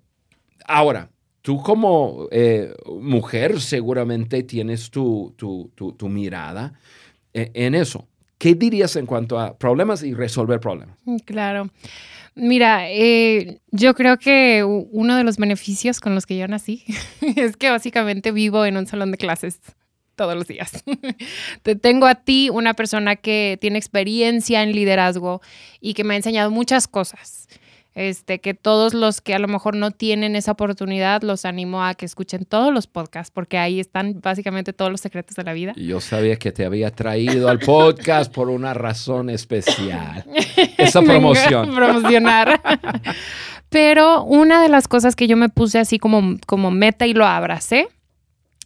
[0.66, 1.10] Ahora,
[1.41, 6.74] tú como eh, mujer seguramente tienes tu, tu, tu, mirada
[7.34, 8.07] eh, en eso.
[8.38, 10.97] ¿Qué dirías en cuanto a problemas y resolver problemas?
[11.05, 11.70] Mm, claro.
[12.36, 16.84] Mira, eh, yo creo que uno de los beneficios con los que yo nací
[17.36, 19.60] es que básicamente vivo en un salón de clases
[20.16, 20.84] todos los días.
[21.64, 25.41] Te tengo a ti, una persona que tiene experiencia en liderazgo
[25.80, 27.47] y que me ha enseñado muchas cosas.
[27.99, 31.95] Este, que todos los que a lo mejor no tienen esa oportunidad, los animo a
[31.95, 35.73] que escuchen todos los podcasts, porque ahí están básicamente todos los secretos de la vida.
[35.75, 40.23] Yo sabía que te había traído al podcast por una razón especial.
[40.77, 41.75] Esa promoción.
[41.75, 42.61] promocionar.
[43.69, 47.25] Pero una de las cosas que yo me puse así como, como meta y lo
[47.25, 47.89] abracé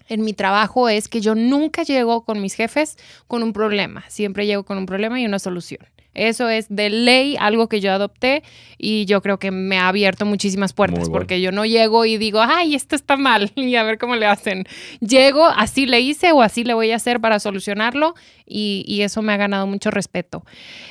[0.09, 4.45] en mi trabajo es que yo nunca llego con mis jefes con un problema, siempre
[4.45, 5.81] llego con un problema y una solución.
[6.13, 8.43] Eso es de ley algo que yo adopté
[8.77, 12.41] y yo creo que me ha abierto muchísimas puertas porque yo no llego y digo,
[12.41, 14.65] ay, esto está mal y a ver cómo le hacen.
[14.99, 18.13] Llego, así le hice o así le voy a hacer para solucionarlo
[18.45, 20.43] y, y eso me ha ganado mucho respeto.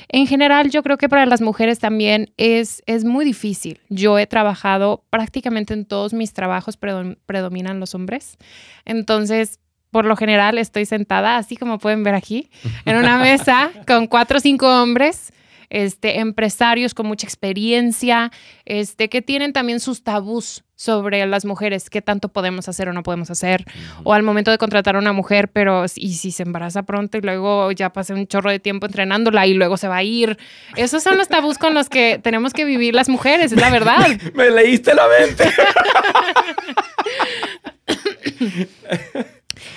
[0.09, 3.79] En general, yo creo que para las mujeres también es, es muy difícil.
[3.89, 8.37] Yo he trabajado prácticamente en todos mis trabajos, predominan los hombres.
[8.85, 9.59] Entonces,
[9.93, 12.49] por lo general estoy sentada, así como pueden ver aquí,
[12.83, 15.31] en una mesa con cuatro o cinco hombres,
[15.69, 18.31] este, empresarios con mucha experiencia,
[18.65, 23.03] este, que tienen también sus tabús sobre las mujeres, qué tanto podemos hacer o no
[23.03, 23.63] podemos hacer,
[24.03, 27.21] o al momento de contratar a una mujer, pero y si se embaraza pronto y
[27.21, 30.37] luego ya pasé un chorro de tiempo entrenándola y luego se va a ir.
[30.75, 34.07] Esos son los tabús con los que tenemos que vivir las mujeres, es la verdad.
[34.33, 35.45] Me leíste la mente.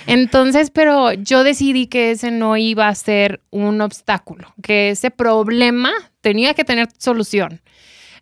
[0.07, 5.91] Entonces, pero yo decidí que ese no iba a ser un obstáculo, que ese problema
[6.21, 7.61] tenía que tener solución.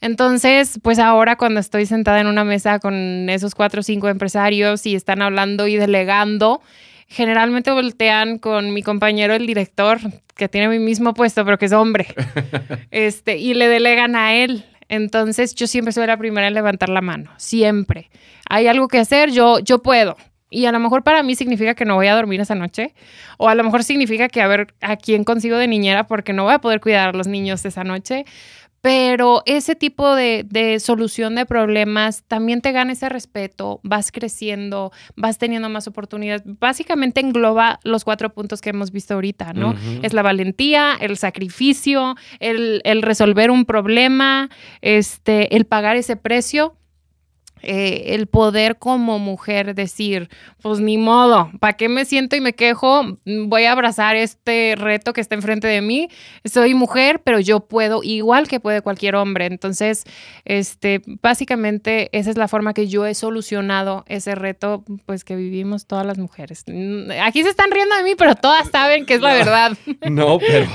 [0.02, 4.86] Entonces, pues ahora cuando estoy sentada en una mesa con esos cuatro o cinco empresarios
[4.86, 6.62] y están hablando y delegando,
[7.08, 10.00] generalmente voltean con mi compañero, el director,
[10.36, 12.08] que tiene mi mismo puesto, pero que es hombre,
[12.92, 14.66] este, y le delegan a él.
[14.90, 18.10] Entonces, yo siempre soy la primera en levantar la mano, siempre.
[18.50, 20.18] Hay algo que hacer, yo, yo puedo.
[20.50, 22.94] Y a lo mejor para mí significa que no voy a dormir esa noche.
[23.38, 26.44] O a lo mejor significa que a ver a quién consigo de niñera porque no
[26.44, 28.26] voy a poder cuidar a los niños esa noche.
[28.86, 34.92] Pero ese tipo de, de, solución de problemas también te gana ese respeto, vas creciendo,
[35.16, 36.44] vas teniendo más oportunidades.
[36.46, 39.74] Básicamente engloba los cuatro puntos que hemos visto ahorita, ¿no?
[40.04, 46.78] Es la valentía, el sacrificio, el, el resolver un problema, este, el pagar ese precio
[47.62, 50.30] eh, el poder como mujer decir,
[50.62, 53.18] pues ni modo, ¿para qué me siento y me quejo?
[53.26, 56.10] Voy a abrazar este reto que está enfrente de mí.
[56.44, 59.46] Soy mujer, pero yo puedo igual que puede cualquier hombre.
[59.46, 60.04] Entonces,
[60.44, 65.88] este, básicamente esa es la forma que yo he solucionado ese reto, pues que vivimos
[65.88, 66.66] todas las mujeres.
[67.24, 69.78] Aquí se están riendo de mí, pero todas saben que es la verdad.
[70.10, 70.68] No, pero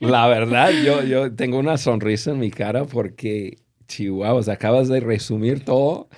[0.00, 3.56] la verdad, yo, yo tengo una sonrisa en mi cara porque
[3.86, 6.08] Chihuahua, acabas de resumir todo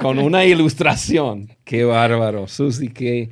[0.00, 1.48] con una ilustración.
[1.64, 3.30] Qué bárbaro, Susi, qué,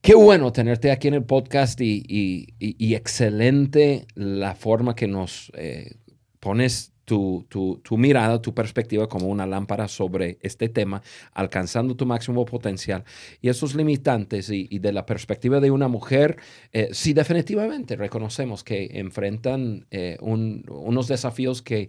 [0.00, 2.46] qué bueno tenerte aquí en el podcast y,
[2.94, 5.96] excelente la forma que nos eh,
[6.40, 11.02] pones tu, tu, mirada, tu perspectiva como una lámpara sobre este tema,
[11.32, 13.04] alcanzando tu máximo potencial.
[13.40, 16.36] Y esos limitantes y, de la perspectiva de una mujer,
[16.72, 21.88] eh, sí definitivamente reconocemos que enfrentan eh, unos desafíos que,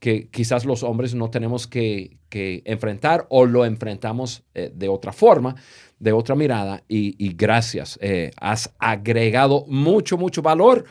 [0.00, 5.54] que quizás los hombres no tenemos que, enfrentar o lo enfrentamos eh, de otra forma,
[5.98, 6.82] de otra mirada.
[6.86, 7.98] Y, y gracias,
[8.36, 10.84] has agregado mucho, mucho valor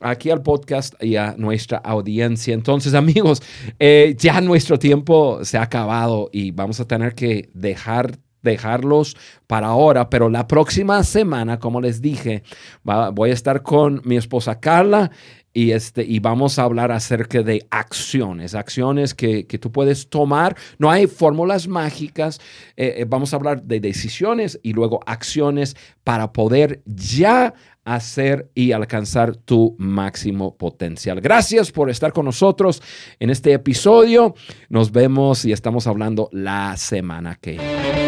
[0.00, 2.54] aquí al podcast y a nuestra audiencia.
[2.54, 3.42] Entonces, amigos,
[3.78, 9.68] eh, ya nuestro tiempo se ha acabado y vamos a tener que dejar dejarlos para
[9.68, 12.44] ahora, pero la próxima semana, como les dije,
[13.12, 15.10] voy a estar con mi esposa Carla
[15.58, 20.56] y, este, y vamos a hablar acerca de acciones, acciones que, que tú puedes tomar.
[20.78, 22.40] No hay fórmulas mágicas,
[22.76, 27.54] eh, eh, vamos a hablar de decisiones y luego acciones para poder ya
[27.84, 31.20] hacer y alcanzar tu máximo potencial.
[31.20, 32.80] Gracias por estar con nosotros
[33.18, 34.36] en este episodio.
[34.68, 38.07] Nos vemos y estamos hablando la semana que viene.